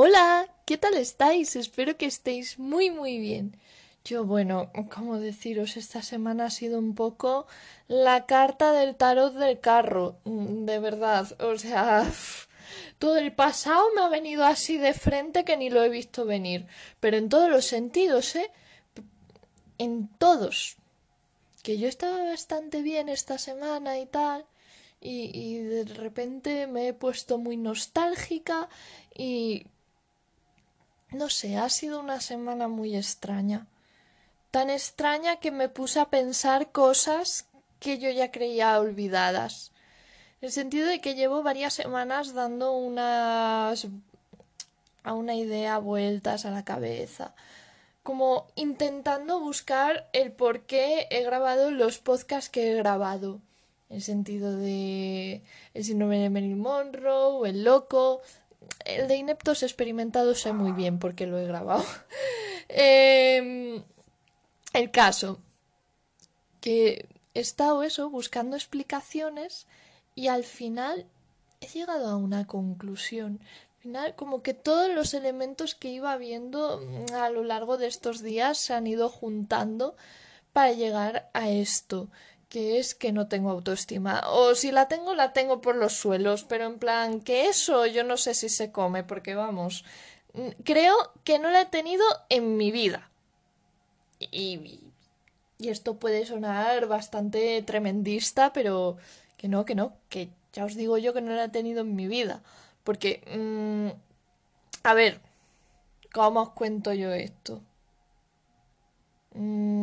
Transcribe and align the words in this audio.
Hola, 0.00 0.46
¿qué 0.64 0.78
tal 0.78 0.94
estáis? 0.94 1.56
Espero 1.56 1.96
que 1.96 2.06
estéis 2.06 2.56
muy 2.56 2.88
muy 2.88 3.18
bien. 3.18 3.56
Yo, 4.04 4.24
bueno, 4.24 4.70
¿cómo 4.94 5.18
deciros? 5.18 5.76
Esta 5.76 6.02
semana 6.02 6.44
ha 6.44 6.50
sido 6.50 6.78
un 6.78 6.94
poco 6.94 7.48
la 7.88 8.24
carta 8.24 8.72
del 8.72 8.94
tarot 8.94 9.34
del 9.34 9.58
carro, 9.58 10.20
mm, 10.22 10.66
de 10.66 10.78
verdad. 10.78 11.26
O 11.42 11.58
sea, 11.58 12.08
todo 13.00 13.16
el 13.16 13.32
pasado 13.32 13.82
me 13.96 14.02
ha 14.02 14.08
venido 14.08 14.44
así 14.44 14.76
de 14.78 14.94
frente 14.94 15.44
que 15.44 15.56
ni 15.56 15.68
lo 15.68 15.82
he 15.82 15.88
visto 15.88 16.24
venir. 16.24 16.68
Pero 17.00 17.16
en 17.16 17.28
todos 17.28 17.50
los 17.50 17.64
sentidos, 17.64 18.36
¿eh? 18.36 18.52
En 19.78 20.06
todos. 20.16 20.76
Que 21.64 21.76
yo 21.76 21.88
estaba 21.88 22.22
bastante 22.22 22.82
bien 22.82 23.08
esta 23.08 23.36
semana 23.36 23.98
y 23.98 24.06
tal. 24.06 24.46
Y, 25.00 25.32
y 25.34 25.58
de 25.58 25.84
repente 25.86 26.68
me 26.68 26.86
he 26.86 26.94
puesto 26.94 27.36
muy 27.38 27.56
nostálgica 27.56 28.68
y 29.12 29.66
no 31.10 31.28
sé, 31.28 31.56
ha 31.56 31.68
sido 31.68 32.00
una 32.00 32.20
semana 32.20 32.68
muy 32.68 32.96
extraña. 32.96 33.66
Tan 34.50 34.70
extraña 34.70 35.36
que 35.36 35.50
me 35.50 35.68
puse 35.68 36.00
a 36.00 36.10
pensar 36.10 36.70
cosas 36.72 37.46
que 37.80 37.98
yo 37.98 38.10
ya 38.10 38.30
creía 38.30 38.78
olvidadas. 38.78 39.72
En 40.40 40.46
el 40.46 40.52
sentido 40.52 40.86
de 40.86 41.00
que 41.00 41.14
llevo 41.14 41.42
varias 41.42 41.74
semanas 41.74 42.34
dando 42.34 42.72
unas 42.72 43.86
a 45.02 45.14
una 45.14 45.34
idea 45.34 45.78
vueltas 45.78 46.44
a 46.44 46.50
la 46.50 46.64
cabeza. 46.64 47.34
Como 48.02 48.46
intentando 48.54 49.40
buscar 49.40 50.08
el 50.12 50.32
por 50.32 50.62
qué 50.62 51.08
he 51.10 51.22
grabado 51.22 51.70
los 51.70 51.98
podcasts 51.98 52.50
que 52.50 52.70
he 52.70 52.74
grabado. 52.74 53.40
En 53.90 53.96
el 53.96 54.02
sentido 54.02 54.56
de 54.56 55.42
el 55.74 55.84
síndrome 55.84 56.18
de 56.18 56.30
Marilyn 56.30 56.60
Monroe, 56.60 57.48
el 57.48 57.64
loco, 57.64 58.20
el 58.84 59.08
de 59.08 59.16
ineptos 59.16 59.62
experimentados 59.62 60.40
sé 60.40 60.52
muy 60.52 60.72
bien 60.72 60.98
porque 60.98 61.26
lo 61.26 61.38
he 61.38 61.46
grabado. 61.46 61.84
Em, 62.70 63.82
el 64.74 64.90
caso, 64.90 65.40
que 66.60 67.08
he 67.32 67.40
estado 67.40 67.82
eso, 67.82 68.10
buscando 68.10 68.56
explicaciones 68.56 69.66
y 70.14 70.28
al 70.28 70.44
final 70.44 71.06
he 71.60 71.66
llegado 71.68 72.08
a 72.08 72.16
una 72.16 72.46
conclusión. 72.46 73.40
Al 73.76 73.82
final, 73.82 74.14
como 74.16 74.42
que 74.42 74.52
todos 74.52 74.90
los 74.94 75.14
elementos 75.14 75.74
que 75.74 75.88
iba 75.88 76.14
viendo 76.18 76.82
a 77.14 77.30
lo 77.30 77.42
largo 77.42 77.78
de 77.78 77.86
estos 77.86 78.22
días 78.22 78.58
se 78.58 78.74
han 78.74 78.86
ido 78.86 79.08
juntando 79.08 79.96
para 80.52 80.72
llegar 80.72 81.30
a 81.32 81.48
esto 81.48 82.08
que 82.48 82.78
es 82.78 82.94
que 82.94 83.12
no 83.12 83.28
tengo 83.28 83.50
autoestima. 83.50 84.22
O 84.28 84.54
si 84.54 84.72
la 84.72 84.88
tengo, 84.88 85.14
la 85.14 85.32
tengo 85.32 85.60
por 85.60 85.76
los 85.76 85.94
suelos, 85.94 86.44
pero 86.44 86.64
en 86.66 86.78
plan, 86.78 87.20
que 87.20 87.48
eso 87.48 87.86
yo 87.86 88.04
no 88.04 88.16
sé 88.16 88.34
si 88.34 88.48
se 88.48 88.72
come, 88.72 89.04
porque 89.04 89.34
vamos, 89.34 89.84
creo 90.64 90.94
que 91.24 91.38
no 91.38 91.50
la 91.50 91.62
he 91.62 91.66
tenido 91.66 92.04
en 92.28 92.56
mi 92.56 92.70
vida. 92.70 93.10
Y, 94.18 94.80
y 95.58 95.68
esto 95.68 95.98
puede 95.98 96.26
sonar 96.26 96.86
bastante 96.86 97.62
tremendista, 97.62 98.52
pero 98.52 98.96
que 99.36 99.48
no, 99.48 99.64
que 99.64 99.74
no, 99.74 99.92
que 100.08 100.30
ya 100.52 100.64
os 100.64 100.74
digo 100.74 100.98
yo 100.98 101.14
que 101.14 101.20
no 101.20 101.32
la 101.32 101.44
he 101.44 101.48
tenido 101.50 101.82
en 101.82 101.94
mi 101.94 102.08
vida. 102.08 102.42
Porque, 102.84 103.22
mmm, 103.36 103.90
a 104.84 104.94
ver, 104.94 105.20
¿cómo 106.12 106.42
os 106.42 106.50
cuento 106.50 106.92
yo 106.94 107.12
esto? 107.12 107.62
Mmm 109.34 109.77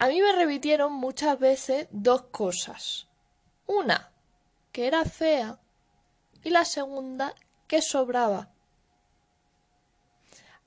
a 0.00 0.08
mí 0.08 0.22
me 0.22 0.32
repitieron 0.32 0.94
muchas 0.94 1.38
veces 1.38 1.86
dos 1.90 2.22
cosas. 2.22 3.06
Una, 3.66 4.10
que 4.72 4.86
era 4.86 5.04
fea, 5.04 5.60
y 6.42 6.48
la 6.48 6.64
segunda, 6.64 7.34
que 7.68 7.82
sobraba. 7.82 8.48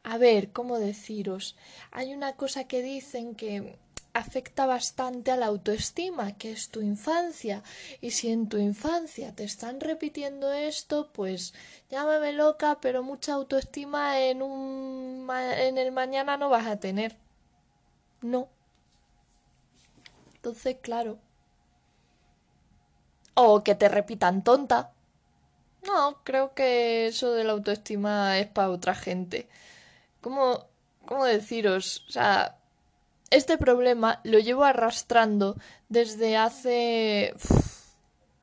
A 0.04 0.20
ver, 0.20 0.52
¿cómo 0.52 0.78
deciros? 0.78 1.56
Hay 1.90 2.14
una 2.14 2.34
cosa 2.36 2.66
que 2.66 2.84
dicen 2.84 3.34
que 3.34 3.80
afecta 4.14 4.68
bastante 4.68 5.32
a 5.32 5.38
la 5.38 5.48
autoestima, 5.48 6.38
que 6.38 6.52
es 6.52 6.70
tu 6.70 6.82
infancia. 6.82 7.64
Y 8.02 8.12
si 8.12 8.32
en 8.32 8.48
tu 8.48 8.58
infancia 8.58 9.34
te 9.34 9.46
están 9.46 9.80
repitiendo 9.80 10.54
esto, 10.54 11.10
pues 11.12 11.56
llámame 11.90 12.34
loca, 12.34 12.78
pero 12.82 13.02
mucha 13.02 13.34
autoestima 13.34 14.20
en 14.20 14.44
un 14.44 15.28
en 15.32 15.80
el 15.80 15.92
mañana 15.92 16.38
no 16.38 16.50
vas 16.50 16.68
a 16.68 16.80
tener. 16.80 17.18
No. 18.22 18.48
Entonces, 20.44 20.76
claro. 20.82 21.20
O 23.34 23.64
que 23.64 23.76
te 23.76 23.88
repitan 23.88 24.44
tonta. 24.44 24.92
No, 25.86 26.22
creo 26.26 26.54
que 26.54 27.08
eso 27.08 27.32
de 27.32 27.46
la 27.46 27.54
autoestima 27.54 28.38
es 28.38 28.48
para 28.48 28.70
otra 28.70 28.94
gente. 28.94 29.48
¿Cómo, 30.20 30.66
cómo 31.06 31.24
deciros? 31.24 32.04
O 32.10 32.12
sea, 32.12 32.58
este 33.30 33.58
problema 33.58 34.20
lo 34.26 34.38
llevo 34.40 34.66
arrastrando 34.66 35.56
desde 35.88 36.36
hace... 36.36 37.34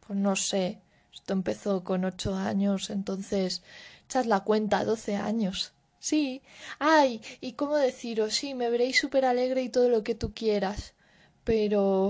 Pues 0.06 0.18
no 0.18 0.36
sé. 0.36 0.80
Esto 1.12 1.34
empezó 1.34 1.84
con 1.84 2.06
ocho 2.06 2.34
años, 2.34 2.88
entonces... 2.88 3.62
Echad 4.06 4.24
la 4.24 4.40
cuenta, 4.40 4.86
doce 4.86 5.16
años. 5.16 5.74
Sí. 5.98 6.40
Ay, 6.78 7.20
¿y 7.42 7.52
cómo 7.52 7.76
deciros? 7.76 8.32
Sí, 8.32 8.54
me 8.54 8.70
veréis 8.70 8.98
súper 8.98 9.26
alegre 9.26 9.60
y 9.60 9.68
todo 9.68 9.90
lo 9.90 10.02
que 10.02 10.14
tú 10.14 10.32
quieras 10.32 10.94
pero 11.50 12.08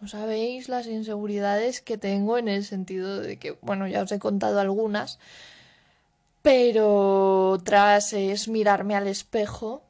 no 0.00 0.06
sabéis 0.06 0.68
las 0.68 0.86
inseguridades 0.86 1.80
que 1.80 1.98
tengo 1.98 2.38
en 2.38 2.46
el 2.46 2.64
sentido 2.64 3.18
de 3.18 3.36
que, 3.36 3.58
bueno, 3.62 3.88
ya 3.88 4.00
os 4.00 4.12
he 4.12 4.20
contado 4.20 4.60
algunas, 4.60 5.18
pero 6.40 7.50
otras 7.50 8.12
es 8.12 8.46
mirarme 8.46 8.94
al 8.94 9.08
espejo 9.08 9.82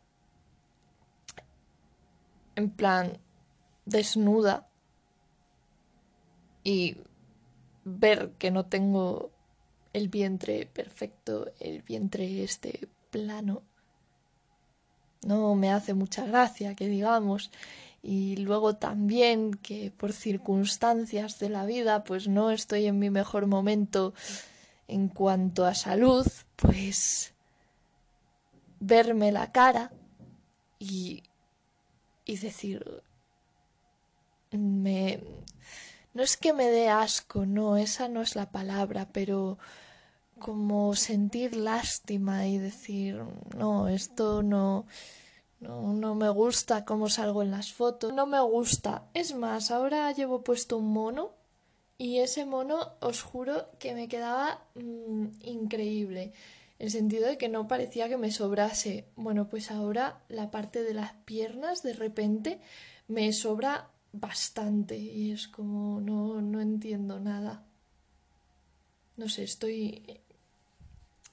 en 2.57 2.71
plan 2.71 3.19
desnuda 3.85 4.67
y 6.63 6.97
ver 7.85 8.31
que 8.39 8.51
no 8.51 8.65
tengo 8.65 9.31
el 9.93 10.09
vientre 10.09 10.65
perfecto, 10.65 11.53
el 11.61 11.83
vientre 11.83 12.43
este 12.43 12.89
plano. 13.11 13.63
No 15.27 15.55
me 15.55 15.71
hace 15.71 15.93
mucha 15.93 16.25
gracia 16.25 16.75
que 16.75 16.89
digamos 16.89 17.51
y 18.07 18.37
luego 18.37 18.77
también 18.77 19.55
que 19.55 19.91
por 19.91 20.13
circunstancias 20.13 21.39
de 21.39 21.49
la 21.49 21.65
vida 21.65 22.05
pues 22.05 22.29
no 22.29 22.51
estoy 22.51 22.85
en 22.85 22.99
mi 22.99 23.09
mejor 23.09 23.47
momento 23.47 24.13
en 24.89 25.09
cuanto 25.09 25.65
a 25.65 25.75
salud, 25.75 26.27
pues 26.57 27.33
verme 28.79 29.33
la 29.33 29.53
cara 29.53 29.91
y, 30.79 31.23
y 32.27 32.37
decir 32.37 33.03
me 34.51 35.21
no 36.13 36.23
es 36.23 36.37
que 36.37 36.53
me 36.53 36.67
dé 36.67 36.91
asco, 36.91 37.47
no, 37.47 37.79
esa 37.79 38.09
no 38.09 38.21
es 38.21 38.37
la 38.37 38.53
palabra, 38.53 39.09
pero 39.13 39.59
como 40.39 40.95
sentir 40.95 41.57
lástima 41.57 42.47
y 42.47 42.59
decir 42.59 43.25
no, 43.57 43.89
esto 43.89 44.43
no 44.43 44.85
no, 45.61 45.93
no 45.95 46.15
me 46.15 46.29
gusta 46.29 46.85
cómo 46.85 47.09
salgo 47.09 47.43
en 47.43 47.51
las 47.51 47.73
fotos. 47.73 48.13
No 48.13 48.27
me 48.27 48.41
gusta. 48.41 49.09
Es 49.15 49.35
más, 49.35 49.71
ahora 49.71 50.13
llevo 50.13 50.43
puesto 50.43 50.79
un 50.79 50.93
mono 50.93 51.33
y 51.97 52.19
ese 52.19 52.45
mono 52.45 52.93
os 53.01 53.23
juro 53.23 53.67
que 53.79 53.95
me 53.95 54.09
quedaba 54.09 54.65
mm, 54.75 55.27
increíble. 55.43 56.33
En 56.79 56.87
el 56.87 56.91
sentido 56.91 57.29
de 57.29 57.39
que 57.39 57.49
no 57.49 57.69
parecía 57.69 58.09
que 58.09 58.17
me 58.17 58.31
sobrase. 58.31 59.07
Bueno, 59.17 59.49
pues 59.49 59.71
ahora 59.71 60.23
la 60.29 60.51
parte 60.51 60.83
de 60.83 60.95
las 60.95 61.13
piernas 61.25 61.83
de 61.83 61.95
repente 61.95 62.61
me 63.09 63.33
sobra 63.33 63.91
bastante 64.13 64.97
y 64.97 65.33
es 65.33 65.49
como 65.49 66.01
no, 66.01 66.41
no 66.41 66.61
entiendo 66.61 67.21
nada. 67.21 67.65
No 69.17 69.29
sé, 69.29 69.45
estoy 69.45 70.21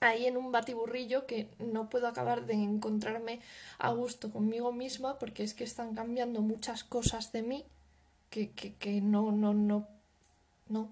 ahí 0.01 0.25
en 0.25 0.38
un 0.38 0.51
batiburrillo 0.51 1.26
que 1.26 1.49
no 1.59 1.90
puedo 1.90 2.08
acabar 2.08 2.46
de 2.46 2.53
encontrarme 2.53 3.40
a 3.78 3.91
gusto 3.91 4.31
conmigo 4.31 4.73
misma 4.73 5.20
porque 5.20 5.43
es 5.43 5.53
que 5.53 5.64
están 5.64 5.96
cambiando 5.96 6.41
muchas 6.41 6.84
cosas 6.84 7.31
de 7.31 7.43
mí 7.43 7.66
que, 8.29 8.52
que, 8.52 8.73
que 8.76 9.02
no, 9.02 9.31
no, 9.31 9.53
no, 9.53 9.87
no, 10.67 10.91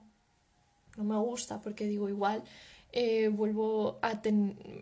no 0.96 1.04
me 1.04 1.18
gusta 1.18 1.62
porque 1.62 1.86
digo 1.86 2.08
igual 2.08 2.44
eh, 2.92 3.30
vuelvo 3.30 4.00
a, 4.02 4.22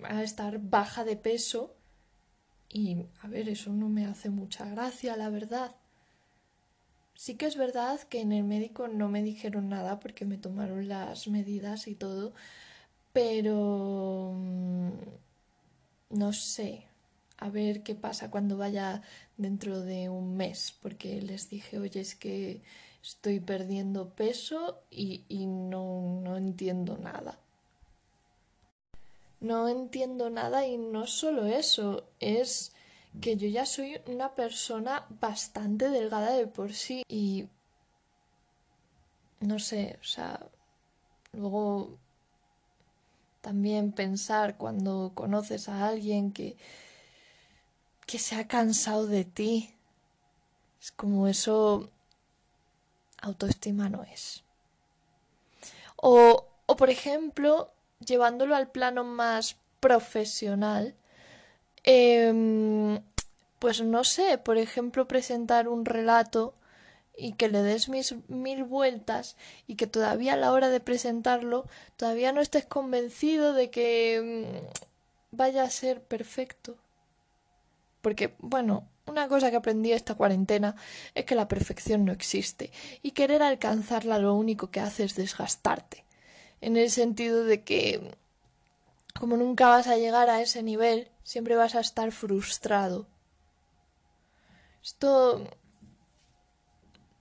a 0.03 0.23
estar 0.23 0.59
baja 0.59 1.03
de 1.03 1.15
peso 1.15 1.73
y 2.69 2.97
a 3.21 3.27
ver, 3.27 3.47
eso 3.49 3.71
no 3.71 3.87
me 3.89 4.05
hace 4.05 4.29
mucha 4.29 4.65
gracia, 4.65 5.15
la 5.15 5.29
verdad. 5.29 5.75
Sí 7.15 7.35
que 7.35 7.45
es 7.45 7.57
verdad 7.57 7.99
que 8.01 8.21
en 8.21 8.31
el 8.31 8.43
médico 8.43 8.87
no 8.87 9.09
me 9.09 9.23
dijeron 9.23 9.69
nada 9.69 9.99
porque 9.99 10.25
me 10.25 10.37
tomaron 10.37 10.87
las 10.87 11.27
medidas 11.27 11.87
y 11.87 11.95
todo, 11.95 12.33
pero 13.17 14.31
mm, 14.35 14.91
no 16.11 16.33
sé, 16.33 16.85
a 17.39 17.49
ver 17.49 17.81
qué 17.81 17.95
pasa 17.95 18.29
cuando 18.29 18.57
vaya 18.57 19.01
dentro 19.37 19.81
de 19.81 20.07
un 20.07 20.37
mes, 20.37 20.75
porque 20.83 21.19
les 21.23 21.49
dije, 21.49 21.79
oye, 21.79 21.99
es 21.99 22.13
que 22.13 22.61
estoy 23.01 23.39
perdiendo 23.39 24.09
peso 24.09 24.83
y, 24.91 25.23
y 25.29 25.47
no, 25.47 26.21
no 26.21 26.37
entiendo 26.37 26.99
nada. 26.99 27.39
no 29.39 29.67
entiendo 29.67 30.29
nada 30.29 30.67
y 30.67 30.77
no 30.77 31.07
solo 31.07 31.47
eso, 31.47 32.03
es 32.19 32.71
que 33.19 33.35
yo 33.35 33.47
ya 33.47 33.65
soy 33.65 33.99
una 34.05 34.35
persona 34.35 35.07
bastante 35.09 35.89
delgada 35.89 36.33
de 36.33 36.45
por 36.45 36.71
sí 36.71 37.03
y 37.07 37.47
no 39.39 39.57
sé, 39.57 39.97
o 40.01 40.03
sea, 40.03 40.39
luego 41.33 41.97
también 43.47 43.93
pensar 43.93 44.57
cuando 44.57 45.13
conoces 45.15 45.69
a 45.69 45.87
alguien 45.87 46.33
que 46.33 46.57
que 48.05 48.19
se 48.19 48.35
ha 48.35 48.45
cansado 48.45 49.07
de 49.07 49.23
ti. 49.23 49.73
Es 50.81 50.91
como 50.91 51.29
eso 51.29 51.89
autoestima 53.21 53.87
no 53.87 54.03
es. 54.03 54.43
O, 55.95 56.45
o 56.65 56.75
por 56.75 56.89
ejemplo, 56.89 57.71
llevándolo 58.05 58.53
al 58.53 58.69
plano 58.69 59.05
más 59.05 59.55
profesional, 59.79 60.93
em, 61.85 62.99
pues 63.59 63.81
no 63.81 64.03
sé, 64.03 64.37
por 64.37 64.57
ejemplo, 64.57 65.07
presentar 65.07 65.69
un 65.69 65.85
relato 65.85 66.53
y 67.17 67.33
que 67.33 67.49
le 67.49 67.63
des 67.63 67.89
mis 67.89 68.15
mil 68.27 68.63
vueltas 68.63 69.35
y 69.65 69.75
que 69.75 69.87
todavía 69.87 70.33
a 70.33 70.37
la 70.37 70.51
hora 70.51 70.69
de 70.69 70.79
presentarlo 70.79 71.67
todavía 71.97 72.31
no 72.31 72.41
estés 72.41 72.65
convencido 72.65 73.53
de 73.53 73.71
que 73.71 74.45
mm, 74.45 75.35
vaya 75.35 75.63
a 75.63 75.69
ser 75.69 76.01
perfecto. 76.01 76.77
Porque, 78.01 78.35
bueno, 78.39 78.87
una 79.07 79.27
cosa 79.27 79.49
que 79.49 79.57
aprendí 79.57 79.91
esta 79.91 80.15
cuarentena 80.15 80.75
es 81.15 81.25
que 81.25 81.35
la 81.35 81.47
perfección 81.47 82.05
no 82.05 82.11
existe 82.11 82.71
y 83.01 83.11
querer 83.11 83.41
alcanzarla 83.41 84.19
lo 84.19 84.35
único 84.35 84.69
que 84.69 84.79
hace 84.79 85.03
es 85.03 85.15
desgastarte. 85.15 86.05
En 86.61 86.77
el 86.77 86.91
sentido 86.91 87.43
de 87.43 87.63
que 87.63 88.15
como 89.19 89.35
nunca 89.35 89.67
vas 89.67 89.87
a 89.87 89.97
llegar 89.97 90.29
a 90.29 90.41
ese 90.41 90.61
nivel, 90.61 91.09
siempre 91.23 91.55
vas 91.55 91.73
a 91.75 91.79
estar 91.79 92.11
frustrado. 92.11 93.07
Esto 94.83 95.47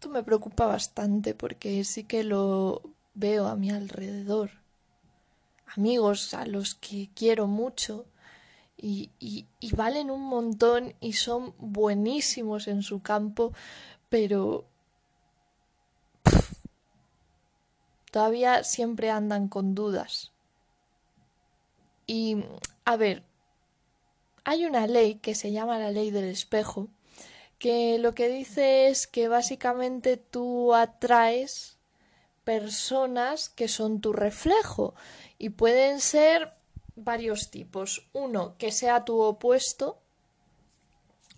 me 0.08 0.22
preocupa 0.22 0.66
bastante 0.66 1.34
porque 1.34 1.84
sí 1.84 2.04
que 2.04 2.24
lo 2.24 2.82
veo 3.14 3.46
a 3.46 3.56
mi 3.56 3.70
alrededor. 3.70 4.50
Amigos 5.76 6.34
a 6.34 6.46
los 6.46 6.74
que 6.74 7.10
quiero 7.14 7.46
mucho 7.46 8.06
y, 8.76 9.46
valen 9.72 10.10
un 10.10 10.22
montón 10.22 10.94
y 11.00 11.14
son 11.14 11.54
buenísimos 11.58 12.68
en 12.68 12.82
su 12.82 13.00
campo, 13.00 13.52
pero 14.08 14.66
todavía 18.10 18.64
siempre 18.64 19.10
andan 19.10 19.48
con 19.48 19.74
dudas. 19.74 20.32
Y, 22.06 22.44
a 22.84 22.96
ver, 22.96 23.24
hay 24.44 24.64
una 24.64 24.86
ley 24.86 25.16
que 25.16 25.34
se 25.34 25.50
llama 25.52 25.78
la 25.78 25.90
ley 25.90 26.10
del 26.10 26.26
espejo, 26.26 26.88
que 27.58 27.98
lo 27.98 28.14
que 28.14 28.28
dice 28.28 28.88
es 28.88 29.06
que 29.06 29.28
básicamente 29.28 30.16
tú 30.16 30.74
atraes 30.74 31.76
personas 32.44 33.48
que 33.48 33.68
son 33.68 34.00
tu 34.00 34.12
reflejo 34.12 34.94
y 35.38 35.50
pueden 35.50 36.00
ser 36.00 36.52
varios 36.94 37.50
tipos. 37.50 38.08
Uno, 38.12 38.56
que 38.58 38.72
sea 38.72 39.04
tu 39.04 39.20
opuesto, 39.20 39.98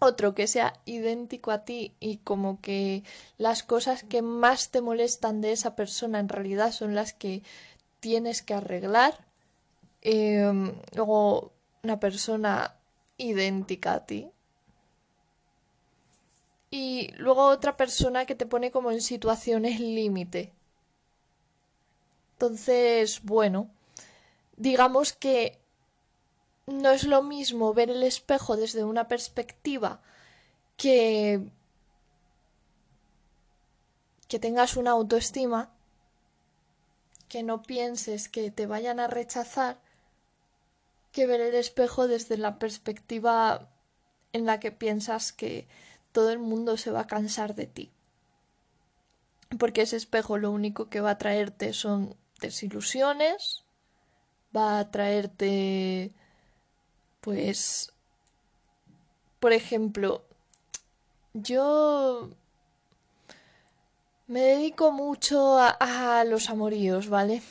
otro 0.00 0.34
que 0.34 0.46
sea 0.46 0.74
idéntico 0.84 1.50
a 1.50 1.64
ti 1.64 1.94
y 1.98 2.18
como 2.18 2.60
que 2.60 3.02
las 3.36 3.62
cosas 3.62 4.04
que 4.04 4.22
más 4.22 4.70
te 4.70 4.80
molestan 4.80 5.40
de 5.40 5.52
esa 5.52 5.74
persona 5.74 6.20
en 6.20 6.28
realidad 6.28 6.72
son 6.72 6.94
las 6.94 7.12
que 7.12 7.42
tienes 8.00 8.42
que 8.42 8.54
arreglar. 8.54 9.18
Em, 10.02 10.74
luego 10.94 11.52
una 11.82 11.98
persona 11.98 12.76
idéntica 13.16 13.94
a 13.94 14.06
ti. 14.06 14.30
Y 16.70 17.12
luego 17.16 17.46
otra 17.46 17.76
persona 17.76 18.26
que 18.26 18.34
te 18.34 18.46
pone 18.46 18.70
como 18.70 18.90
en 18.90 19.00
situaciones 19.00 19.80
límite. 19.80 20.52
Entonces, 22.34 23.22
bueno, 23.22 23.70
digamos 24.56 25.12
que 25.12 25.58
no 26.66 26.90
es 26.90 27.04
lo 27.04 27.22
mismo 27.22 27.72
ver 27.72 27.90
el 27.90 28.02
espejo 28.02 28.56
desde 28.56 28.84
una 28.84 29.08
perspectiva 29.08 30.00
que 30.76 31.50
que 34.28 34.38
tengas 34.38 34.76
una 34.76 34.90
autoestima, 34.90 35.70
que 37.28 37.42
no 37.42 37.62
pienses 37.62 38.28
que 38.28 38.50
te 38.50 38.66
vayan 38.66 39.00
a 39.00 39.06
rechazar, 39.06 39.78
que 41.12 41.26
ver 41.26 41.40
el 41.40 41.54
espejo 41.54 42.06
desde 42.06 42.36
la 42.36 42.58
perspectiva 42.58 43.68
en 44.34 44.44
la 44.44 44.60
que 44.60 44.70
piensas 44.70 45.32
que 45.32 45.66
todo 46.18 46.30
el 46.30 46.40
mundo 46.40 46.76
se 46.76 46.90
va 46.90 47.02
a 47.02 47.06
cansar 47.06 47.54
de 47.54 47.68
ti. 47.68 47.92
Porque 49.56 49.82
ese 49.82 49.94
espejo 49.96 50.36
lo 50.36 50.50
único 50.50 50.88
que 50.88 51.00
va 51.00 51.10
a 51.10 51.18
traerte 51.18 51.72
son 51.72 52.16
desilusiones, 52.40 53.62
va 54.56 54.80
a 54.80 54.90
traerte 54.90 56.10
pues 57.20 57.92
por 59.38 59.52
ejemplo 59.52 60.24
yo 61.34 62.30
me 64.26 64.40
dedico 64.40 64.90
mucho 64.90 65.56
a, 65.56 65.68
a, 66.18 66.24
los 66.24 66.50
amoríos, 66.50 67.08
¿vale? 67.08 67.42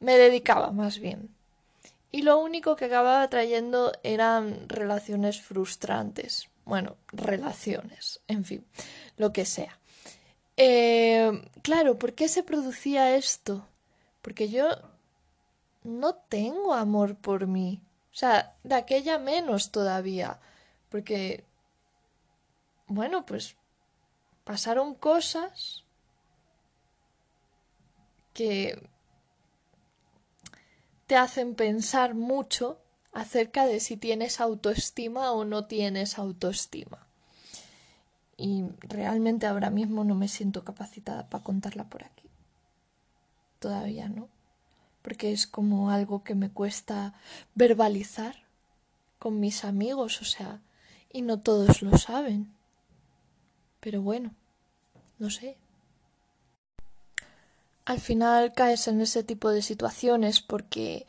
Me 0.00 0.18
dedicaba 0.18 0.72
más 0.72 0.98
bien. 0.98 1.32
Y 2.10 2.22
lo 2.22 2.38
único 2.38 2.74
que 2.74 2.86
acababa 2.86 3.28
trayendo 3.28 3.92
eran 4.02 4.68
relaciones 4.68 5.40
frustrantes. 5.40 6.48
Bueno, 6.64 6.96
relaciones, 7.08 8.20
en 8.26 8.44
fin, 8.44 8.66
lo 9.16 9.32
que 9.32 9.44
sea. 9.44 9.78
Eh, 10.56 11.50
claro, 11.62 11.98
¿por 11.98 12.14
qué 12.14 12.28
se 12.28 12.42
producía 12.42 13.16
esto? 13.16 13.66
Porque 14.22 14.48
yo 14.48 14.68
no 15.82 16.14
tengo 16.14 16.74
amor 16.74 17.16
por 17.16 17.46
mí. 17.46 17.80
O 18.12 18.16
sea, 18.16 18.54
de 18.62 18.74
aquella 18.74 19.18
menos 19.18 19.70
todavía. 19.70 20.40
Porque, 20.88 21.44
bueno, 22.86 23.26
pues 23.26 23.56
pasaron 24.44 24.94
cosas 24.94 25.84
que 28.32 28.88
te 31.06 31.16
hacen 31.16 31.54
pensar 31.54 32.14
mucho 32.14 32.78
acerca 33.14 33.64
de 33.64 33.80
si 33.80 33.96
tienes 33.96 34.40
autoestima 34.40 35.32
o 35.32 35.46
no 35.46 35.64
tienes 35.64 36.18
autoestima. 36.18 37.06
Y 38.36 38.64
realmente 38.80 39.46
ahora 39.46 39.70
mismo 39.70 40.04
no 40.04 40.14
me 40.14 40.28
siento 40.28 40.64
capacitada 40.64 41.30
para 41.30 41.42
contarla 41.42 41.84
por 41.84 42.04
aquí. 42.04 42.28
Todavía 43.60 44.08
no 44.08 44.28
porque 45.04 45.32
es 45.32 45.46
como 45.46 45.90
algo 45.90 46.24
que 46.24 46.34
me 46.34 46.50
cuesta 46.50 47.12
verbalizar 47.54 48.36
con 49.18 49.38
mis 49.38 49.62
amigos, 49.62 50.22
o 50.22 50.24
sea, 50.24 50.62
y 51.12 51.20
no 51.20 51.40
todos 51.40 51.82
lo 51.82 51.98
saben. 51.98 52.50
Pero 53.80 54.00
bueno, 54.00 54.34
no 55.18 55.28
sé. 55.28 55.58
Al 57.84 58.00
final 58.00 58.54
caes 58.54 58.88
en 58.88 59.02
ese 59.02 59.22
tipo 59.22 59.50
de 59.50 59.60
situaciones 59.60 60.40
porque 60.40 61.06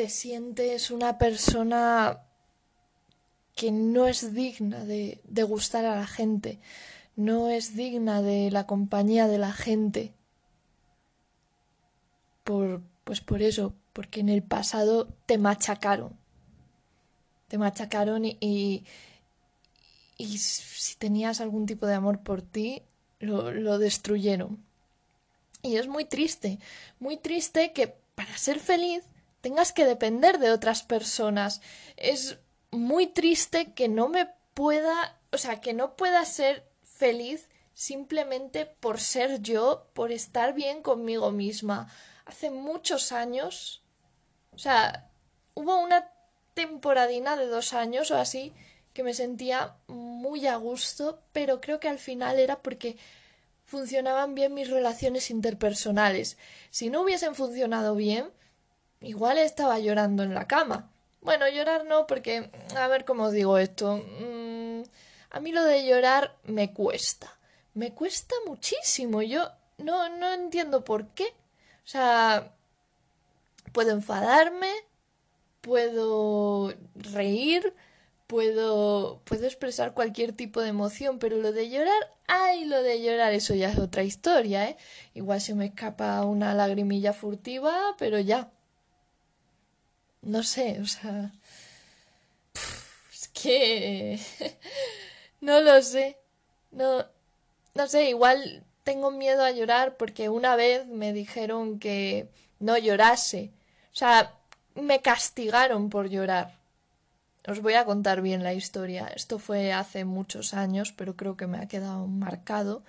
te 0.00 0.08
sientes 0.08 0.90
una 0.90 1.18
persona 1.18 2.22
que 3.54 3.70
no 3.70 4.06
es 4.06 4.32
digna 4.32 4.82
de, 4.86 5.20
gustar 5.46 5.84
a 5.84 5.94
la 5.94 6.06
gente, 6.06 6.58
no 7.16 7.50
es 7.50 7.76
digna 7.76 8.22
de 8.22 8.50
la 8.50 8.66
compañía 8.66 9.28
de 9.28 9.36
la 9.36 9.52
gente 9.52 10.14
por, 12.44 12.80
pues 13.04 13.20
por 13.20 13.42
eso, 13.42 13.74
porque 13.92 14.20
en 14.20 14.30
el 14.30 14.42
pasado 14.42 15.06
te 15.26 15.36
machacaron. 15.36 16.16
Te 17.48 17.58
machacaron 17.58 18.24
y, 18.24 18.86
y, 20.16 20.38
si 20.38 20.96
tenías 20.96 21.42
algún 21.42 21.66
tipo 21.66 21.84
de 21.84 21.92
amor 21.92 22.20
por 22.20 22.40
ti, 22.40 22.80
lo, 23.18 23.52
lo 23.52 23.78
destruyeron. 23.78 24.64
Y 25.60 25.76
es 25.76 25.88
muy 25.88 26.06
triste, 26.06 26.58
muy 27.00 27.18
triste 27.18 27.74
que 27.74 27.88
para 28.14 28.38
ser 28.38 28.60
feliz 28.60 29.04
tengas 29.40 29.72
que 29.72 29.84
depender 29.84 30.38
de 30.38 30.50
otras 30.50 30.82
personas. 30.82 31.60
Es 31.96 32.38
muy 32.70 33.06
triste 33.06 33.72
que 33.72 33.88
no 33.88 34.08
me 34.08 34.28
pueda, 34.54 35.18
o 35.32 35.38
sea, 35.38 35.60
que 35.60 35.72
no 35.72 35.96
pueda 35.96 36.24
ser 36.24 36.66
feliz 36.82 37.48
simplemente 37.74 38.66
por 38.66 39.00
ser 39.00 39.40
yo, 39.40 39.86
por 39.94 40.12
estar 40.12 40.54
bien 40.54 40.82
conmigo 40.82 41.30
misma 41.30 41.88
hace 42.30 42.50
muchos 42.50 43.10
años, 43.10 43.82
o 44.52 44.58
sea, 44.58 45.10
hubo 45.54 45.78
una 45.78 46.10
temporadina 46.54 47.36
de 47.36 47.46
dos 47.46 47.72
años 47.72 48.10
o 48.12 48.16
así 48.16 48.52
que 48.92 49.02
me 49.02 49.14
sentía 49.14 49.74
muy 49.88 50.46
a 50.46 50.56
gusto, 50.56 51.20
pero 51.32 51.60
creo 51.60 51.80
que 51.80 51.88
al 51.88 51.98
final 51.98 52.38
era 52.38 52.60
porque 52.60 52.96
funcionaban 53.64 54.34
bien 54.34 54.54
mis 54.54 54.70
relaciones 54.70 55.30
interpersonales. 55.30 56.38
Si 56.70 56.90
no 56.90 57.02
hubiesen 57.02 57.34
funcionado 57.34 57.94
bien, 57.94 58.30
igual 59.00 59.38
estaba 59.38 59.78
llorando 59.78 60.22
en 60.22 60.34
la 60.34 60.46
cama. 60.46 60.90
Bueno, 61.20 61.48
llorar 61.48 61.84
no, 61.84 62.06
porque, 62.06 62.50
a 62.76 62.88
ver 62.88 63.04
cómo 63.04 63.24
os 63.24 63.32
digo 63.32 63.58
esto. 63.58 63.96
Mm, 64.20 64.82
a 65.30 65.40
mí 65.40 65.52
lo 65.52 65.64
de 65.64 65.86
llorar 65.86 66.36
me 66.44 66.72
cuesta. 66.72 67.38
Me 67.74 67.94
cuesta 67.94 68.34
muchísimo. 68.46 69.22
Yo 69.22 69.50
no, 69.78 70.08
no 70.08 70.32
entiendo 70.32 70.84
por 70.84 71.08
qué. 71.08 71.24
O 71.84 71.88
sea, 71.90 72.54
puedo 73.72 73.90
enfadarme, 73.92 74.72
puedo 75.60 76.74
reír, 76.94 77.74
puedo, 78.26 79.20
puedo 79.24 79.46
expresar 79.46 79.94
cualquier 79.94 80.32
tipo 80.32 80.60
de 80.60 80.68
emoción, 80.68 81.18
pero 81.18 81.36
lo 81.36 81.52
de 81.52 81.68
llorar, 81.70 82.14
ay, 82.28 82.64
lo 82.64 82.82
de 82.82 83.02
llorar, 83.02 83.32
eso 83.32 83.54
ya 83.54 83.70
es 83.70 83.78
otra 83.78 84.02
historia, 84.04 84.68
¿eh? 84.68 84.76
Igual 85.14 85.40
se 85.40 85.54
me 85.54 85.66
escapa 85.66 86.24
una 86.24 86.54
lagrimilla 86.54 87.12
furtiva, 87.12 87.96
pero 87.98 88.18
ya. 88.20 88.50
No 90.22 90.42
sé, 90.42 90.80
o 90.80 90.86
sea... 90.86 91.32
es 93.12 93.28
que... 93.28 94.20
no 95.40 95.60
lo 95.60 95.82
sé. 95.82 96.18
No, 96.72 97.04
no 97.74 97.86
sé, 97.88 98.10
igual 98.10 98.64
tengo 98.84 99.10
miedo 99.10 99.44
a 99.44 99.50
llorar 99.50 99.96
porque 99.96 100.28
una 100.28 100.56
vez 100.56 100.86
me 100.86 101.12
dijeron 101.12 101.78
que 101.78 102.28
no 102.58 102.76
llorase. 102.78 103.50
O 103.92 103.96
sea, 103.96 104.34
me 104.74 105.00
castigaron 105.00 105.90
por 105.90 106.08
llorar. 106.08 106.58
Os 107.48 107.60
voy 107.60 107.74
a 107.74 107.84
contar 107.84 108.20
bien 108.20 108.42
la 108.42 108.52
historia. 108.54 109.08
Esto 109.08 109.38
fue 109.38 109.72
hace 109.72 110.04
muchos 110.04 110.54
años, 110.54 110.92
pero 110.92 111.16
creo 111.16 111.36
que 111.36 111.46
me 111.46 111.58
ha 111.58 111.68
quedado 111.68 112.06
marcado. 112.06 112.82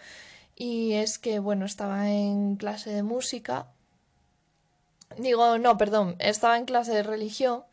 Y 0.55 0.93
es 0.93 1.17
que, 1.17 1.39
bueno, 1.39 1.65
estaba 1.65 2.09
en 2.09 2.57
clase 2.57 2.91
de 2.91 3.03
música. 3.03 3.67
Digo, 5.17 5.57
no, 5.57 5.77
perdón, 5.77 6.15
estaba 6.19 6.57
en 6.57 6.65
clase 6.65 6.93
de 6.93 7.03
religión. 7.03 7.63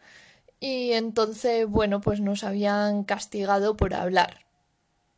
Y 0.61 0.93
entonces, 0.93 1.67
bueno, 1.69 2.01
pues 2.01 2.21
nos 2.21 2.45
habían 2.45 3.05
castigado 3.05 3.77
por 3.77 3.95
hablar 3.95 4.47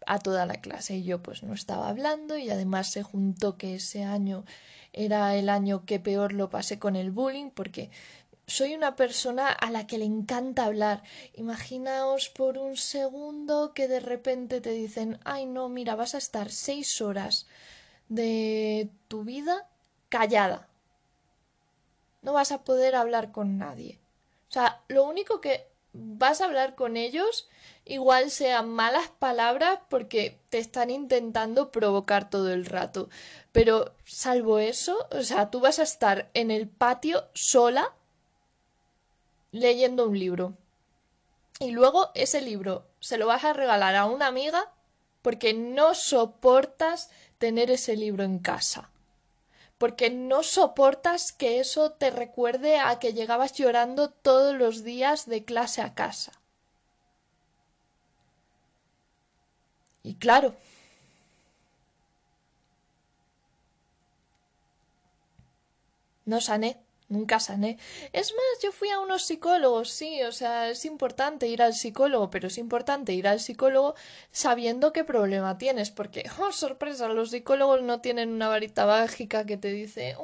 a 0.06 0.18
toda 0.18 0.46
la 0.46 0.56
clase 0.60 0.96
y 0.96 1.04
yo 1.04 1.22
pues 1.22 1.42
no 1.42 1.54
estaba 1.54 1.88
hablando 1.88 2.36
y 2.36 2.50
además 2.50 2.90
se 2.90 3.02
juntó 3.02 3.56
que 3.56 3.76
ese 3.76 4.02
año 4.02 4.44
era 4.92 5.36
el 5.36 5.48
año 5.48 5.84
que 5.84 6.00
peor 6.00 6.32
lo 6.32 6.50
pasé 6.50 6.78
con 6.78 6.96
el 6.96 7.10
bullying 7.10 7.50
porque 7.50 7.90
soy 8.46 8.74
una 8.74 8.96
persona 8.96 9.48
a 9.48 9.70
la 9.70 9.86
que 9.86 9.98
le 9.98 10.06
encanta 10.06 10.64
hablar. 10.64 11.04
Imaginaos 11.34 12.28
por 12.28 12.58
un 12.58 12.76
segundo 12.76 13.72
que 13.74 13.86
de 13.86 14.00
repente 14.00 14.60
te 14.60 14.70
dicen 14.70 15.20
ay 15.24 15.46
no, 15.46 15.68
mira, 15.68 15.94
vas 15.94 16.14
a 16.14 16.18
estar 16.18 16.50
seis 16.50 17.00
horas 17.00 17.46
de 18.08 18.90
tu 19.06 19.24
vida 19.24 19.68
callada. 20.08 20.69
No 22.22 22.32
vas 22.32 22.52
a 22.52 22.64
poder 22.64 22.94
hablar 22.94 23.32
con 23.32 23.58
nadie. 23.58 23.98
O 24.48 24.52
sea, 24.52 24.82
lo 24.88 25.04
único 25.04 25.40
que 25.40 25.66
vas 25.92 26.40
a 26.40 26.44
hablar 26.44 26.74
con 26.74 26.96
ellos 26.96 27.48
igual 27.84 28.30
sean 28.30 28.68
malas 28.70 29.08
palabras 29.18 29.80
porque 29.88 30.38
te 30.50 30.58
están 30.58 30.90
intentando 30.90 31.70
provocar 31.70 32.30
todo 32.30 32.52
el 32.52 32.66
rato. 32.66 33.08
Pero 33.52 33.92
salvo 34.04 34.58
eso, 34.58 35.08
o 35.10 35.22
sea, 35.22 35.50
tú 35.50 35.60
vas 35.60 35.78
a 35.78 35.84
estar 35.84 36.30
en 36.34 36.50
el 36.50 36.68
patio 36.68 37.24
sola 37.34 37.92
leyendo 39.50 40.06
un 40.06 40.18
libro. 40.18 40.54
Y 41.58 41.72
luego 41.72 42.10
ese 42.14 42.40
libro 42.40 42.86
se 43.00 43.18
lo 43.18 43.26
vas 43.26 43.44
a 43.44 43.52
regalar 43.52 43.96
a 43.96 44.06
una 44.06 44.26
amiga 44.26 44.72
porque 45.22 45.52
no 45.52 45.94
soportas 45.94 47.10
tener 47.38 47.70
ese 47.70 47.96
libro 47.96 48.24
en 48.24 48.38
casa. 48.38 48.90
Porque 49.80 50.10
no 50.10 50.42
soportas 50.42 51.32
que 51.32 51.58
eso 51.58 51.92
te 51.92 52.10
recuerde 52.10 52.78
a 52.78 52.98
que 52.98 53.14
llegabas 53.14 53.54
llorando 53.54 54.10
todos 54.10 54.54
los 54.54 54.84
días 54.84 55.24
de 55.24 55.42
clase 55.46 55.80
a 55.80 55.94
casa. 55.94 56.32
Y 60.02 60.16
claro, 60.16 60.54
no 66.26 66.42
sané, 66.42 66.78
nunca 67.10 67.40
sané. 67.40 67.78
Es 68.12 68.32
más, 68.32 68.62
yo 68.62 68.72
fui 68.72 68.88
a 68.88 69.00
unos 69.00 69.24
psicólogos, 69.24 69.90
sí, 69.90 70.22
o 70.22 70.32
sea, 70.32 70.70
es 70.70 70.84
importante 70.84 71.46
ir 71.48 71.60
al 71.62 71.74
psicólogo, 71.74 72.30
pero 72.30 72.48
es 72.48 72.56
importante 72.58 73.12
ir 73.12 73.28
al 73.28 73.40
psicólogo 73.40 73.94
sabiendo 74.30 74.92
qué 74.92 75.04
problema 75.04 75.58
tienes, 75.58 75.90
porque, 75.90 76.24
oh, 76.40 76.52
sorpresa, 76.52 77.08
los 77.08 77.30
psicólogos 77.30 77.82
no 77.82 78.00
tienen 78.00 78.30
una 78.30 78.48
varita 78.48 78.86
mágica 78.86 79.44
que 79.44 79.56
te 79.58 79.68
dice, 79.72 80.16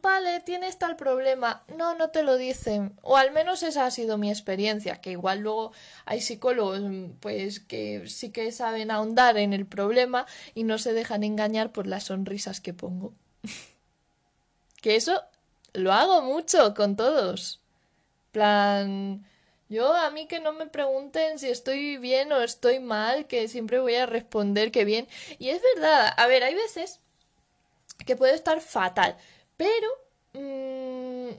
vale, 0.00 0.40
tienes 0.40 0.78
tal 0.78 0.96
problema. 0.96 1.64
No, 1.76 1.94
no 1.96 2.10
te 2.10 2.22
lo 2.22 2.36
dicen. 2.36 2.94
O 3.02 3.16
al 3.16 3.32
menos 3.32 3.62
esa 3.62 3.86
ha 3.86 3.90
sido 3.90 4.18
mi 4.18 4.30
experiencia, 4.30 5.00
que 5.00 5.12
igual 5.12 5.40
luego 5.40 5.72
hay 6.04 6.20
psicólogos 6.20 6.80
pues 7.20 7.60
que 7.60 8.08
sí 8.08 8.30
que 8.30 8.52
saben 8.52 8.90
ahondar 8.90 9.38
en 9.38 9.52
el 9.52 9.66
problema 9.66 10.26
y 10.54 10.64
no 10.64 10.78
se 10.78 10.92
dejan 10.92 11.24
engañar 11.24 11.72
por 11.72 11.86
las 11.86 12.04
sonrisas 12.04 12.60
que 12.60 12.74
pongo. 12.74 13.14
que 14.82 14.96
eso 14.96 15.22
lo 15.72 15.92
hago 15.94 16.20
mucho 16.20 16.74
con 16.74 16.96
todos. 16.96 17.60
plan 18.32 19.24
yo 19.72 19.94
a 19.94 20.10
mí 20.10 20.26
que 20.26 20.38
no 20.38 20.52
me 20.52 20.66
pregunten 20.66 21.38
si 21.38 21.48
estoy 21.48 21.96
bien 21.96 22.30
o 22.30 22.42
estoy 22.42 22.78
mal, 22.78 23.26
que 23.26 23.48
siempre 23.48 23.80
voy 23.80 23.94
a 23.94 24.04
responder 24.04 24.70
que 24.70 24.84
bien. 24.84 25.08
Y 25.38 25.48
es 25.48 25.62
verdad, 25.74 26.12
a 26.14 26.26
ver, 26.26 26.44
hay 26.44 26.54
veces 26.54 27.00
que 28.04 28.14
puedo 28.14 28.34
estar 28.34 28.60
fatal, 28.60 29.16
pero 29.56 29.88
mmm, 30.34 31.30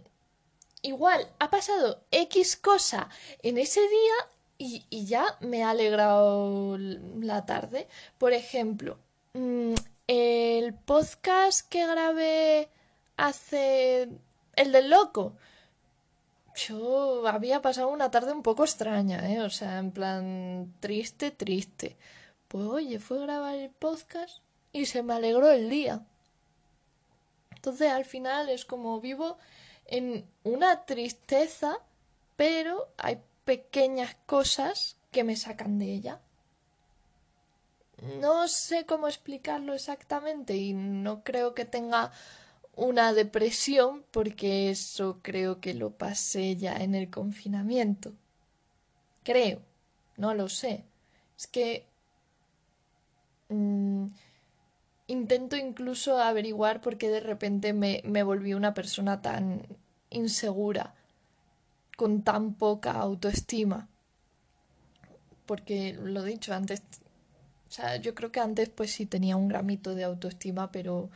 igual 0.81 1.29
ha 1.37 1.51
pasado 1.51 2.03
X 2.09 2.57
cosa 2.57 3.07
en 3.43 3.59
ese 3.59 3.81
día 3.81 4.15
y, 4.57 4.85
y, 4.89 5.05
ya 5.05 5.37
me 5.41 5.63
ha 5.63 5.69
alegrado 5.69 6.77
la 6.79 7.45
tarde. 7.45 7.87
Por 8.17 8.33
ejemplo, 8.33 8.97
mmm, 9.33 9.75
el 10.07 10.73
podcast 10.73 11.69
que 11.69 11.85
grabé 11.85 12.69
hace... 13.17 14.09
el 14.55 14.71
del 14.71 14.89
loco. 14.89 15.35
Yo 16.55 17.27
había 17.27 17.61
pasado 17.61 17.89
una 17.89 18.11
tarde 18.11 18.31
un 18.31 18.43
poco 18.43 18.63
extraña, 18.63 19.29
¿eh? 19.31 19.41
O 19.41 19.49
sea, 19.49 19.79
en 19.79 19.91
plan 19.91 20.73
triste, 20.79 21.31
triste. 21.31 21.97
Pues 22.47 22.65
oye, 22.65 22.99
fue 22.99 23.17
a 23.17 23.21
grabar 23.21 23.55
el 23.55 23.71
podcast 23.71 24.39
y 24.71 24.85
se 24.85 25.01
me 25.01 25.13
alegró 25.13 25.49
el 25.49 25.69
día. 25.69 26.05
Entonces 27.55 27.91
al 27.91 28.05
final 28.05 28.49
es 28.49 28.65
como 28.65 28.99
vivo 28.99 29.37
en 29.85 30.25
una 30.43 30.85
tristeza, 30.85 31.77
pero 32.35 32.89
hay 32.97 33.21
pequeñas 33.45 34.15
cosas 34.25 34.97
que 35.11 35.23
me 35.23 35.35
sacan 35.35 35.79
de 35.79 35.85
ella. 35.85 36.19
No 38.19 38.47
sé 38.47 38.85
cómo 38.85 39.07
explicarlo 39.07 39.73
exactamente 39.73 40.55
y 40.57 40.73
no 40.73 41.23
creo 41.23 41.53
que 41.53 41.63
tenga 41.63 42.11
una 42.75 43.13
depresión 43.13 44.03
porque 44.11 44.69
eso 44.69 45.19
creo 45.21 45.59
que 45.59 45.73
lo 45.73 45.91
pasé 45.91 46.55
ya 46.55 46.75
en 46.77 46.95
el 46.95 47.09
confinamiento. 47.09 48.13
Creo, 49.23 49.61
no 50.17 50.33
lo 50.33 50.49
sé. 50.49 50.83
Es 51.37 51.47
que 51.47 51.85
mm, 53.49 54.07
intento 55.07 55.55
incluso 55.55 56.17
averiguar 56.19 56.81
por 56.81 56.97
qué 56.97 57.09
de 57.09 57.19
repente 57.19 57.73
me, 57.73 58.01
me 58.05 58.23
volví 58.23 58.53
una 58.53 58.73
persona 58.73 59.21
tan 59.21 59.65
insegura, 60.09 60.95
con 61.97 62.23
tan 62.23 62.55
poca 62.55 62.93
autoestima. 62.93 63.87
Porque 65.45 65.93
lo 65.93 66.23
dicho 66.23 66.53
antes, 66.53 66.81
o 67.67 67.71
sea, 67.71 67.97
yo 67.97 68.15
creo 68.15 68.31
que 68.31 68.39
antes 68.39 68.69
pues 68.69 68.91
sí 68.91 69.05
tenía 69.05 69.35
un 69.35 69.47
gramito 69.47 69.95
de 69.95 70.03
autoestima, 70.03 70.71
pero 70.71 71.09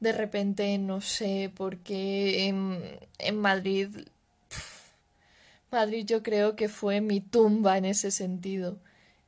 de 0.00 0.12
repente 0.12 0.78
no 0.78 1.00
sé 1.00 1.50
por 1.54 1.78
qué 1.78 2.48
en, 2.48 2.98
en 3.18 3.38
Madrid... 3.38 4.08
Madrid 5.70 6.06
yo 6.06 6.22
creo 6.22 6.54
que 6.56 6.68
fue 6.68 7.00
mi 7.00 7.20
tumba 7.20 7.76
en 7.76 7.84
ese 7.84 8.10
sentido. 8.10 8.78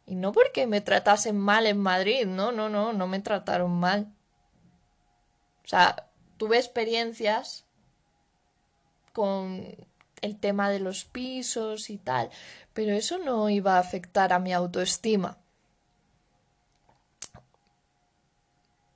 Y 0.06 0.14
no 0.14 0.32
porque 0.32 0.66
me 0.66 0.80
tratasen 0.80 1.36
mal 1.38 1.66
en 1.66 1.78
Madrid, 1.78 2.24
no, 2.26 2.52
no, 2.52 2.68
no, 2.68 2.92
no 2.92 3.06
me 3.06 3.20
trataron 3.20 3.72
mal. 3.72 4.10
O 5.64 5.68
sea, 5.68 6.08
tuve 6.38 6.56
experiencias 6.56 7.66
con 9.12 9.76
el 10.22 10.38
tema 10.38 10.70
de 10.70 10.80
los 10.80 11.04
pisos 11.04 11.90
y 11.90 11.98
tal, 11.98 12.30
pero 12.72 12.92
eso 12.92 13.18
no 13.18 13.50
iba 13.50 13.76
a 13.76 13.80
afectar 13.80 14.32
a 14.32 14.38
mi 14.38 14.52
autoestima. 14.52 15.36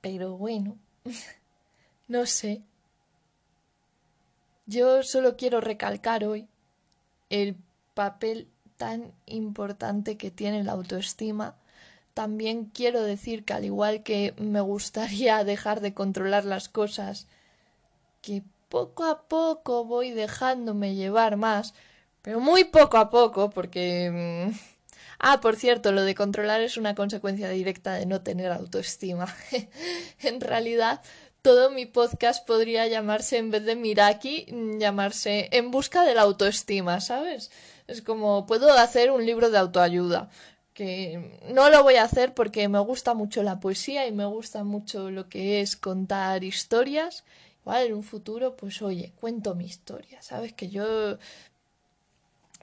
Pero 0.00 0.36
bueno, 0.36 0.78
no 2.08 2.26
sé. 2.26 2.62
Yo 4.66 5.02
solo 5.02 5.36
quiero 5.36 5.60
recalcar 5.60 6.24
hoy 6.24 6.48
el 7.30 7.56
papel 7.94 8.48
tan 8.76 9.12
importante 9.26 10.16
que 10.16 10.30
tiene 10.30 10.64
la 10.64 10.72
autoestima, 10.72 11.56
también 12.14 12.66
quiero 12.66 13.02
decir 13.02 13.44
que 13.44 13.54
al 13.54 13.64
igual 13.64 14.02
que 14.02 14.34
me 14.38 14.60
gustaría 14.60 15.44
dejar 15.44 15.80
de 15.80 15.94
controlar 15.94 16.44
las 16.44 16.68
cosas, 16.68 17.26
que 18.20 18.42
poco 18.68 19.04
a 19.04 19.28
poco 19.28 19.84
voy 19.84 20.10
dejándome 20.10 20.94
llevar 20.94 21.36
más, 21.36 21.74
pero 22.22 22.40
muy 22.40 22.64
poco 22.64 22.98
a 22.98 23.10
poco, 23.10 23.50
porque... 23.50 24.10
Mm, 24.10 24.58
ah, 25.18 25.40
por 25.40 25.56
cierto, 25.56 25.92
lo 25.92 26.02
de 26.02 26.14
controlar 26.14 26.60
es 26.60 26.76
una 26.76 26.94
consecuencia 26.94 27.48
directa 27.50 27.94
de 27.94 28.06
no 28.06 28.22
tener 28.22 28.52
autoestima. 28.52 29.34
en 30.22 30.40
realidad, 30.40 31.02
todo 31.42 31.70
mi 31.70 31.86
podcast 31.86 32.46
podría 32.46 32.86
llamarse, 32.86 33.36
en 33.36 33.50
vez 33.50 33.64
de 33.64 33.76
Miraki, 33.76 34.46
llamarse 34.78 35.48
En 35.52 35.70
busca 35.70 36.04
de 36.04 36.14
la 36.14 36.22
autoestima, 36.22 37.00
¿sabes? 37.00 37.50
Es 37.88 38.00
como, 38.00 38.46
puedo 38.46 38.72
hacer 38.72 39.10
un 39.10 39.26
libro 39.26 39.50
de 39.50 39.58
autoayuda, 39.58 40.30
que 40.72 41.40
no 41.52 41.68
lo 41.68 41.82
voy 41.82 41.96
a 41.96 42.04
hacer 42.04 42.32
porque 42.32 42.68
me 42.68 42.78
gusta 42.78 43.12
mucho 43.14 43.42
la 43.42 43.60
poesía 43.60 44.06
y 44.06 44.12
me 44.12 44.24
gusta 44.24 44.64
mucho 44.64 45.10
lo 45.10 45.28
que 45.28 45.60
es 45.60 45.76
contar 45.76 46.44
historias. 46.44 47.24
Igual 47.62 47.86
en 47.86 47.94
un 47.94 48.02
futuro, 48.04 48.56
pues 48.56 48.80
oye, 48.80 49.12
cuento 49.20 49.54
mi 49.54 49.66
historia, 49.66 50.22
¿sabes? 50.22 50.52
Que 50.52 50.68
yo 50.68 51.18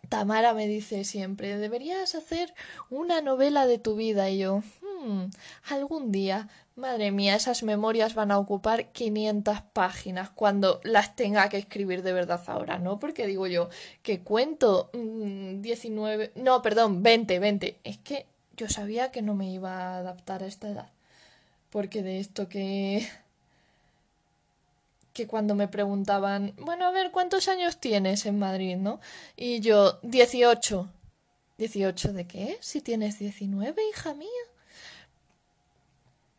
Tamara 0.10 0.54
me 0.54 0.68
dice 0.68 1.04
siempre, 1.04 1.58
deberías 1.58 2.16
hacer 2.16 2.54
una 2.90 3.22
novela 3.22 3.68
de 3.68 3.78
tu 3.78 3.96
vida. 3.96 4.30
Y 4.30 4.40
yo, 4.40 4.64
hmm, 5.00 5.32
algún 5.70 6.12
día, 6.12 6.50
madre 6.76 7.12
mía, 7.12 7.36
esas 7.36 7.64
memorias 7.64 8.16
van 8.16 8.32
a 8.32 8.40
ocupar 8.40 8.92
500 8.92 9.62
páginas 9.74 10.30
cuando 10.30 10.80
las 10.84 11.16
tenga 11.16 11.50
que 11.50 11.58
escribir 11.58 12.04
de 12.04 12.14
verdad 12.14 12.42
ahora, 12.48 12.80
¿no? 12.80 13.00
Porque 13.00 13.28
digo 13.28 13.48
yo, 13.48 13.70
que 14.04 14.22
cuento 14.22 14.90
19, 14.94 16.32
mm, 16.36 16.44
no, 16.44 16.62
perdón, 16.62 17.04
20, 17.04 17.40
20. 17.40 17.80
Es 17.84 17.98
que 18.00 18.26
yo 18.58 18.70
sabía 18.70 19.12
que 19.12 19.22
no 19.22 19.36
me 19.36 19.52
iba 19.52 19.72
a 19.72 19.98
adaptar 20.00 20.44
a 20.44 20.48
esta 20.48 20.70
edad. 20.70 20.90
Porque 21.70 22.04
de 22.04 22.20
esto 22.20 22.50
que 22.50 23.08
que 25.14 25.28
cuando 25.28 25.54
me 25.54 25.68
preguntaban, 25.68 26.54
bueno, 26.58 26.86
a 26.86 26.92
ver, 26.92 27.12
¿cuántos 27.12 27.50
años 27.50 27.80
tienes 27.80 28.26
en 28.26 28.40
Madrid, 28.40 28.78
no? 28.78 29.02
Y 29.36 29.60
yo, 29.60 30.00
18. 30.04 30.90
¿18 31.58 32.14
de 32.14 32.26
qué? 32.26 32.58
Si 32.62 32.80
tienes 32.80 33.20
19, 33.20 33.82
hija 33.90 34.14
mía. 34.14 34.49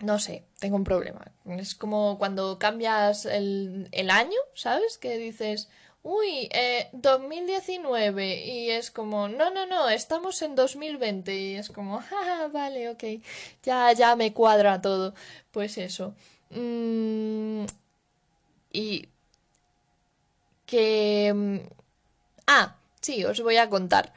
No 0.03 0.19
sé, 0.19 0.45
tengo 0.59 0.77
un 0.77 0.85
problema. 0.85 1.33
Es 1.47 1.75
como 1.75 2.19
cuando 2.19 2.59
cambias 2.59 3.27
el, 3.27 3.89
el 3.93 4.11
año, 4.11 4.39
¿sabes? 4.55 4.99
Que 4.99 5.19
dices, 5.19 5.69
uy, 6.03 6.49
eh, 6.53 6.89
2019 6.93 8.45
y 8.47 8.71
es 8.71 8.91
como, 8.91 9.29
no, 9.29 9.51
no, 9.51 9.67
no, 9.67 9.89
estamos 9.91 10.41
en 10.43 10.55
2020 10.55 11.37
y 11.37 11.55
es 11.57 11.71
como, 11.71 12.03
ah, 12.13 12.49
vale, 12.53 12.89
ok, 12.89 13.05
ya, 13.63 13.93
ya 13.93 14.17
me 14.17 14.33
cuadra 14.33 14.81
todo. 14.81 15.15
Pues 15.51 15.79
eso. 15.79 16.15
Mm, 16.51 17.65
y 18.73 19.09
que... 20.67 21.33
Mm, 21.35 21.59
ah, 22.47 22.77
sí, 23.01 23.25
os 23.25 23.41
voy 23.43 23.57
a 23.57 23.69
contar. 23.69 24.13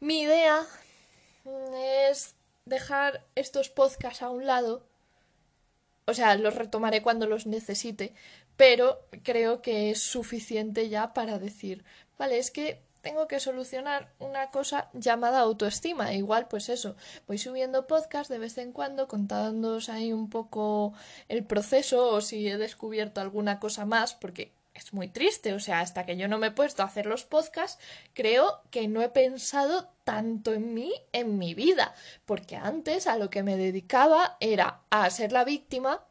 Mi 0.00 0.22
idea 0.22 0.66
es 2.10 2.34
dejar 2.64 3.24
estos 3.34 3.68
podcasts 3.68 4.22
a 4.22 4.30
un 4.30 4.46
lado. 4.46 4.82
O 6.06 6.14
sea, 6.14 6.36
los 6.36 6.54
retomaré 6.54 7.02
cuando 7.02 7.26
los 7.26 7.46
necesite, 7.46 8.14
pero 8.56 9.06
creo 9.22 9.62
que 9.62 9.90
es 9.90 10.02
suficiente 10.02 10.88
ya 10.88 11.14
para 11.14 11.38
decir, 11.38 11.84
vale, 12.18 12.38
es 12.38 12.50
que 12.50 12.82
tengo 13.02 13.26
que 13.26 13.40
solucionar 13.40 14.12
una 14.18 14.50
cosa 14.50 14.88
llamada 14.94 15.40
autoestima. 15.40 16.14
Igual, 16.14 16.48
pues 16.48 16.68
eso, 16.68 16.96
voy 17.26 17.36
subiendo 17.38 17.86
podcast 17.86 18.30
de 18.30 18.38
vez 18.38 18.56
en 18.58 18.72
cuando 18.72 19.08
contándoos 19.08 19.88
ahí 19.88 20.12
un 20.12 20.30
poco 20.30 20.94
el 21.28 21.44
proceso 21.44 22.08
o 22.08 22.20
si 22.20 22.48
he 22.48 22.56
descubierto 22.58 23.20
alguna 23.20 23.58
cosa 23.58 23.84
más, 23.84 24.14
porque 24.14 24.52
es 24.74 24.92
muy 24.92 25.08
triste, 25.08 25.52
o 25.52 25.60
sea, 25.60 25.80
hasta 25.80 26.06
que 26.06 26.16
yo 26.16 26.28
no 26.28 26.38
me 26.38 26.48
he 26.48 26.50
puesto 26.52 26.82
a 26.82 26.86
hacer 26.86 27.06
los 27.06 27.24
podcasts, 27.24 27.82
creo 28.14 28.62
que 28.70 28.88
no 28.88 29.02
he 29.02 29.08
pensado 29.08 29.88
tanto 30.04 30.52
en 30.52 30.74
mí 30.74 30.92
en 31.12 31.38
mi 31.38 31.54
vida, 31.54 31.94
porque 32.24 32.56
antes 32.56 33.06
a 33.06 33.16
lo 33.16 33.30
que 33.30 33.42
me 33.42 33.56
dedicaba 33.56 34.36
era 34.40 34.80
a 34.90 35.08
ser 35.10 35.32
la 35.32 35.44
víctima 35.44 36.04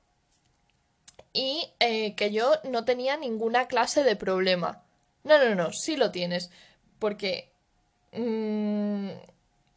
y 1.34 1.74
eh, 1.80 2.16
que 2.16 2.32
yo 2.32 2.54
no 2.64 2.86
tenía 2.86 3.18
ninguna 3.18 3.68
clase 3.68 4.04
de 4.04 4.16
problema. 4.16 4.84
No, 5.24 5.38
no, 5.44 5.56
no, 5.56 5.74
sí 5.74 5.96
lo 5.96 6.12
tienes 6.12 6.52
porque... 7.00 7.52
Mm, 8.12 9.10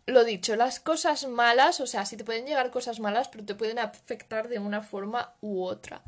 lo 0.07 0.25
dicho, 0.25 0.55
las 0.57 0.81
cosas 0.81 1.27
malas, 1.27 1.81
o 1.81 1.87
sea, 1.87 2.05
sí 2.05 2.17
te 2.17 2.25
pueden 2.25 2.47
llegar 2.47 2.71
cosas 2.71 3.01
malas, 3.01 3.29
pero 3.29 3.45
te 3.45 3.55
pueden 3.55 3.79
afectar 3.79 4.49
de 4.49 4.59
una 4.59 4.83
forma 4.83 5.33
u 5.41 5.65
otra. 5.65 6.03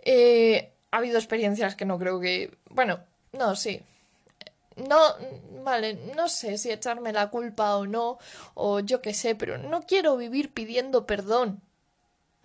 Eh, 0.00 0.73
ha 0.94 0.98
habido 0.98 1.18
experiencias 1.18 1.74
que 1.74 1.84
no 1.84 1.98
creo 1.98 2.20
que... 2.20 2.56
Bueno, 2.70 3.00
no, 3.32 3.56
sí. 3.56 3.82
No, 4.76 4.96
vale, 5.64 5.94
no 6.14 6.28
sé 6.28 6.56
si 6.56 6.70
echarme 6.70 7.12
la 7.12 7.30
culpa 7.30 7.76
o 7.76 7.84
no, 7.84 8.18
o 8.54 8.78
yo 8.78 9.02
qué 9.02 9.12
sé, 9.12 9.34
pero 9.34 9.58
no 9.58 9.82
quiero 9.82 10.16
vivir 10.16 10.54
pidiendo 10.54 11.04
perdón. 11.04 11.62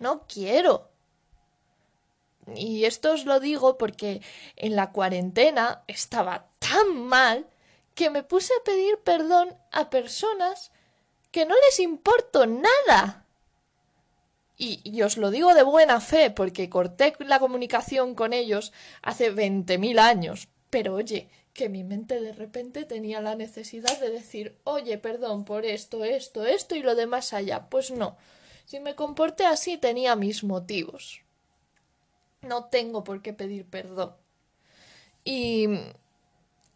No 0.00 0.26
quiero. 0.26 0.90
Y 2.56 2.86
esto 2.86 3.12
os 3.12 3.24
lo 3.24 3.38
digo 3.38 3.78
porque 3.78 4.20
en 4.56 4.74
la 4.74 4.90
cuarentena 4.90 5.84
estaba 5.86 6.48
tan 6.58 6.96
mal 6.96 7.46
que 7.94 8.10
me 8.10 8.24
puse 8.24 8.52
a 8.52 8.64
pedir 8.64 8.98
perdón 9.04 9.56
a 9.70 9.90
personas 9.90 10.72
que 11.30 11.46
no 11.46 11.54
les 11.66 11.78
importo 11.78 12.46
nada. 12.46 13.26
Y, 14.62 15.00
os 15.00 15.16
lo 15.16 15.30
digo 15.30 15.54
de 15.54 15.62
buena 15.62 16.02
fe, 16.02 16.30
porque 16.30 16.68
corté 16.68 17.14
la 17.20 17.38
comunicación 17.38 18.14
con 18.14 18.34
ellos 18.34 18.74
hace 19.00 19.30
veinte 19.30 19.78
mil 19.78 19.98
años. 19.98 20.48
Pero 20.68 20.94
oye, 20.94 21.30
que 21.54 21.70
mi 21.70 21.82
mente 21.82 22.20
de 22.20 22.34
repente 22.34 22.84
tenía 22.84 23.22
la 23.22 23.36
necesidad 23.36 23.98
de 23.98 24.10
decir, 24.10 24.54
oye, 24.64 24.98
perdón 24.98 25.46
por 25.46 25.64
esto, 25.64 26.04
esto, 26.04 26.44
esto 26.44 26.74
y 26.76 26.82
lo 26.82 26.94
demás 26.94 27.32
allá. 27.32 27.70
Pues 27.70 27.90
no. 27.90 28.18
Si 28.66 28.80
me 28.80 28.94
comporté 28.94 29.46
así 29.46 29.78
tenía 29.78 30.14
mis 30.14 30.44
motivos. 30.44 31.22
No 32.42 32.64
tengo 32.64 33.02
por 33.02 33.22
qué 33.22 33.32
pedir 33.32 33.64
perdón. 33.64 34.14
Y 35.24 35.68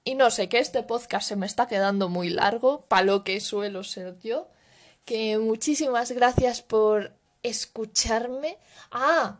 y 0.04 0.14
no 0.16 0.30
sé, 0.30 0.48
que 0.50 0.58
este 0.58 0.82
podcast 0.82 1.28
se 1.28 1.36
me 1.36 1.46
está 1.46 1.66
quedando 1.66 2.10
muy 2.10 2.28
largo, 2.28 2.82
para 2.82 3.04
lo 3.04 3.24
que 3.24 3.40
suelo 3.40 3.84
ser 3.84 4.18
yo. 4.20 4.48
Que 5.06 5.38
muchísimas 5.38 6.12
gracias 6.12 6.60
por 6.62 7.12
escucharme. 7.44 8.58
Ah, 8.90 9.38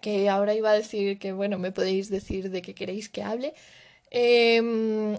que 0.00 0.28
ahora 0.28 0.54
iba 0.54 0.70
a 0.70 0.74
decir 0.74 1.18
que, 1.18 1.32
bueno, 1.32 1.58
me 1.58 1.72
podéis 1.72 2.08
decir 2.08 2.50
de 2.50 2.62
qué 2.62 2.74
queréis 2.74 3.08
que 3.08 3.24
hable. 3.24 3.54
Em, 4.10 5.16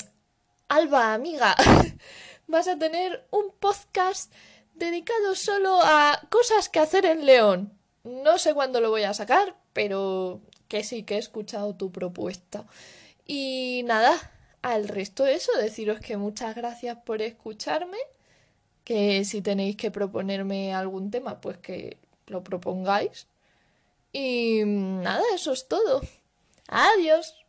Alba, 0.69 1.13
amiga, 1.13 1.55
vas 2.47 2.67
a 2.67 2.77
tener 2.77 3.27
un 3.31 3.51
podcast 3.59 4.31
dedicado 4.73 5.35
solo 5.35 5.79
a 5.83 6.21
cosas 6.29 6.69
que 6.69 6.79
hacer 6.79 7.05
en 7.05 7.25
León. 7.25 7.77
No 8.03 8.37
sé 8.37 8.53
cuándo 8.53 8.81
lo 8.81 8.89
voy 8.89 9.03
a 9.03 9.13
sacar, 9.13 9.55
pero 9.73 10.41
que 10.67 10.83
sí 10.83 11.03
que 11.03 11.15
he 11.15 11.19
escuchado 11.19 11.75
tu 11.75 11.91
propuesta. 11.91 12.65
Y 13.25 13.83
nada, 13.85 14.15
al 14.61 14.87
resto 14.87 15.25
eso, 15.25 15.51
deciros 15.57 15.99
que 15.99 16.17
muchas 16.17 16.55
gracias 16.55 16.97
por 17.05 17.21
escucharme, 17.21 17.97
que 18.83 19.23
si 19.25 19.41
tenéis 19.41 19.77
que 19.77 19.91
proponerme 19.91 20.73
algún 20.73 21.11
tema, 21.11 21.39
pues 21.39 21.57
que 21.57 21.97
lo 22.27 22.43
propongáis. 22.43 23.27
Y 24.11 24.61
nada, 24.65 25.23
eso 25.33 25.53
es 25.53 25.67
todo. 25.67 26.01
Adiós. 26.67 27.42